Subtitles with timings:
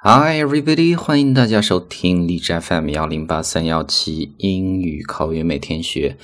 [0.00, 6.16] Hi everybody，欢迎大家收听荔枝 FM 幺零八三幺七英语口语每天学。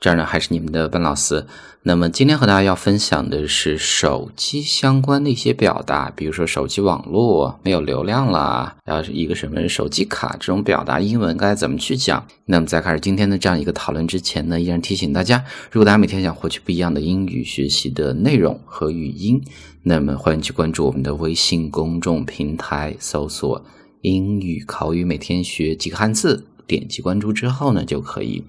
[0.00, 1.46] 这儿呢还是你们的笨老师。
[1.86, 12.26] 那么今天和大家要分享的是手机相关的一些表达，比如说手机网络没有流量了，然后是一个什么手机卡这种表达，英文该怎么去讲？
[12.46, 19.42] 那么在开始今天的这样一个讨论之前呢，依然提醒大家，如果大家每天想获取不一样的英语学习的内容和语音，
[19.82, 23.62] 那么欢迎去关注我们的微信公众平台，搜索
[24.00, 26.46] “英语口语每天学”几个汉字。
[26.66, 28.44] 点击关注之后呢，就可以。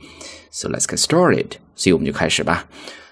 [0.52, 1.48] So let's get started。
[1.76, 2.68] 所以我们就开始吧。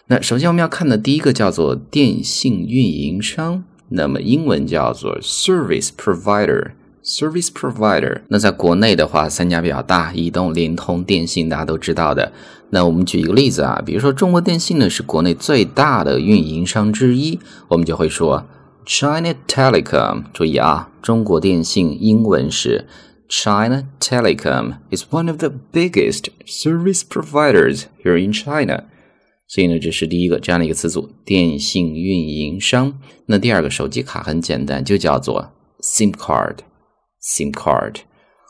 [0.08, 6.72] 那首先我们要看的第一个叫做电信运营商，那么英文叫做 service provider。
[7.04, 8.22] service provider。
[8.30, 12.32] 那在国内的话，三家比较大，移动、联通、电信，大家都知道的。
[12.70, 18.46] 那我们举一个例子啊，比如说中国电信呢是国内最大的运营商之一，我们就会说
[18.86, 20.24] China Telecom。
[20.34, 22.88] 注意啊，中国电信英文是。
[23.33, 28.85] China Telecom is one of the biggest service providers here in China。
[29.47, 32.99] 所以呢，这是第一个这样的一个词组，电信运营商。
[33.27, 37.97] 那第二个，手机卡很简单，就叫做 SIM card。SIM card。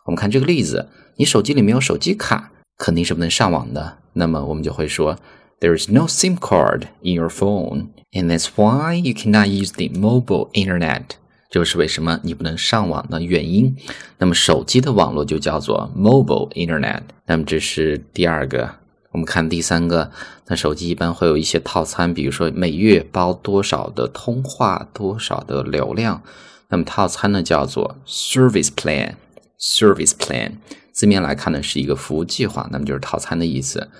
[0.06, 3.98] 我们看这个例子，你手机里没有手机卡，肯定是不能上网的。
[4.14, 5.16] 那么我们就会说，
[5.60, 10.50] There is no SIM card in your phone, and that's why you cannot use the mobile
[10.52, 11.16] internet.
[11.53, 13.75] 就是为什么你不能上网的原因。
[14.17, 17.01] 那么手机的网络就叫做 mobile internet。
[17.27, 18.67] 那么这是第二个。
[19.11, 20.09] 我们看第三个，
[20.47, 26.23] 那手机一般会有一些套餐，比如说每月包多少的通话，多少的流量。
[26.69, 29.13] 那么套餐呢叫做 service plan。
[29.59, 30.53] service plan
[30.91, 33.91] 字面来看呢是一个服务计划，那么就是套餐的意思。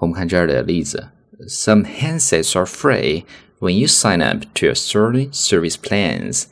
[0.00, 1.08] 我们看这儿的例子
[1.48, 3.24] ：Some handsets are free
[3.60, 6.44] when you sign up to a certain service plans。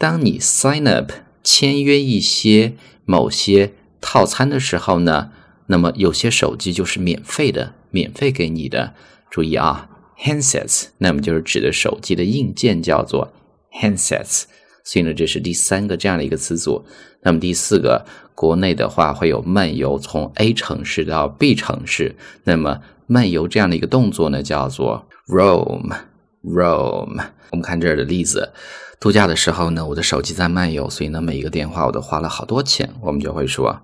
[0.00, 1.12] 当你 sign up
[1.44, 2.72] 签约一些
[3.04, 5.30] 某些套餐的时候呢，
[5.66, 8.94] 那么有些手机就是免费的，免费给你的。
[9.30, 9.90] 注意啊
[10.24, 13.30] ，handsets，那么就是指的手机的硬件叫做
[13.78, 14.44] handsets。
[14.84, 16.82] 所以呢，这是第三个这样的一个词组。
[17.20, 25.94] 那么第四个，国内的话会有漫游从 A 城市到 B 城市，那么漫游这样的一个动作呢，叫做 roam
[26.42, 27.22] Rome。
[27.50, 28.52] 我们看这儿的例子。
[28.98, 32.90] 度假的时候呢，我的手机在漫游，所以呢，每一个电话我都花了好多钱。
[33.00, 33.80] 我们就会说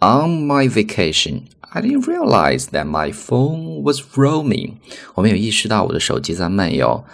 [0.00, 4.74] ，On my vacation, I didn't realize that my phone was roaming。
[5.14, 7.04] 我没有意识到我的手机在漫游。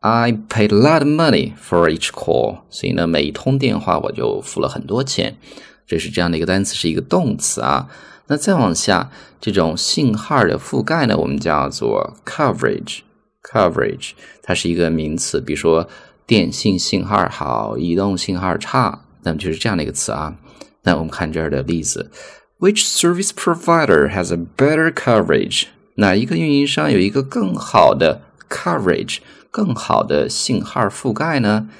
[0.00, 2.58] I paid a lot of money for each call。
[2.68, 5.38] 所以呢，每一通电话我就付了很多钱。
[5.86, 7.88] 这是这样的一个单词，是一个动词啊。
[8.26, 9.10] 那再往下，
[9.40, 12.98] 这种信号的覆盖呢，我们叫做 coverage。
[13.52, 14.10] Coverage
[14.42, 15.88] 它是一个名词，比如说。
[16.28, 20.36] 电信信号好，移动信号差，那么就是这样的一个词啊。
[20.82, 22.10] 那我们看这儿的例子
[22.58, 25.68] ：Which service provider has a better coverage？
[25.94, 28.20] 哪一个运营商有一个更好的
[28.50, 29.20] coverage，
[29.50, 31.70] 更好的信号覆盖呢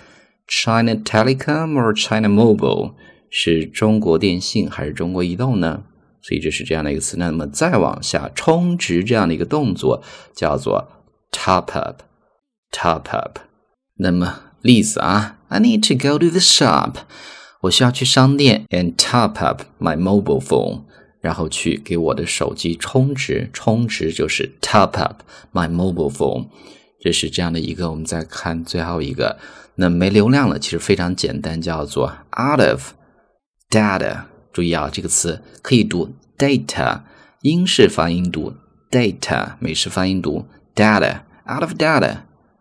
[0.46, 2.94] ？China Telecom or China Mobile？
[3.28, 5.82] 是中国电信还是中国移动呢？
[6.22, 7.18] 所以这是这样的一个词。
[7.18, 10.02] 那么再往下，充值这样的一个动作
[10.34, 10.88] 叫做
[11.32, 13.38] top up，top up。
[13.96, 16.94] 那么例子啊，I need to go to the shop，
[17.62, 20.82] 我需要去商店，and top up my mobile phone，
[21.20, 25.22] 然后去给我的手机充值，充值就是 top up
[25.52, 26.48] my mobile phone，
[27.00, 27.90] 这是这样的一个。
[27.90, 29.38] 我们再看最后一个，
[29.76, 32.92] 那没流量了，其实非常简单，叫做 out of
[33.70, 34.22] data。
[34.52, 37.02] 注意啊，这个词可以读 data，
[37.42, 38.54] 英式发音读
[38.90, 40.46] data，美式发音读
[40.78, 42.18] data，out of data，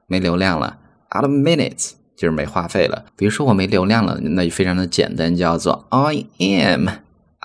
[0.07, 0.79] 没流量了。
[1.15, 3.05] out of minutes 就是没话费了。
[3.15, 6.89] 比如说我没流量了，那就非常的简单，叫做 I am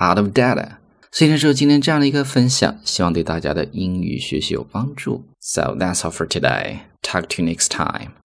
[0.02, 0.76] out of data。
[1.10, 5.24] 所以呢，说今天这样的一个分享，希望对大家的英语学习有帮助。
[5.40, 6.78] So that's all for today.
[7.02, 8.21] Talk to you next time.